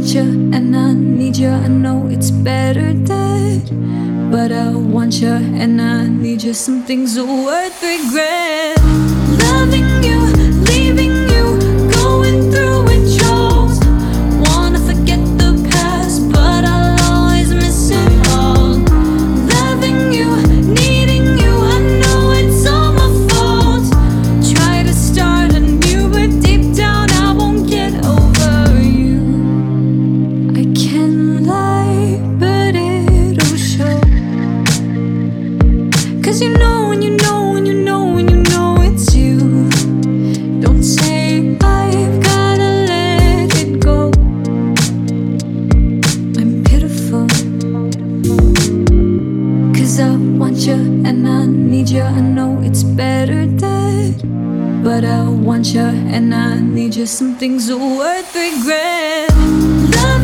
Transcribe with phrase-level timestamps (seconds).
[0.00, 1.50] want you and I need you.
[1.50, 3.68] I know it's better dead,
[4.30, 6.54] but I want you and I need you.
[6.54, 8.78] Some things are worth regret.
[9.42, 10.19] Loving you.
[51.22, 52.02] when I need you.
[52.02, 54.22] I know it's better dead,
[54.82, 57.06] but I want you and I need you.
[57.06, 59.30] Some things are worth regret.
[59.96, 60.19] Love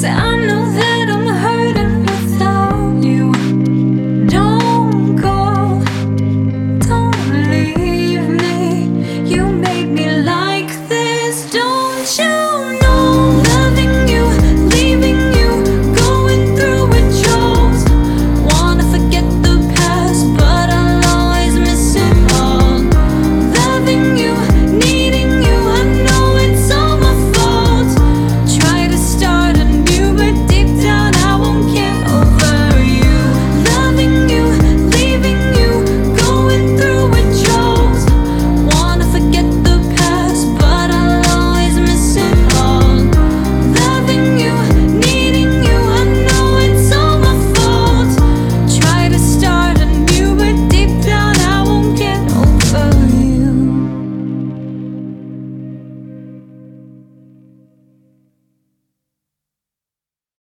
[0.00, 0.29] Cause I